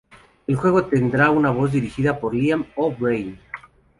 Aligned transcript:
El 0.47 0.55
juego 0.55 0.87
tendrá 0.87 1.29
una 1.29 1.51
voz 1.51 1.73
dirigida 1.73 2.19
por 2.19 2.33
Liam 2.33 2.65
O'Brien. 2.75 3.37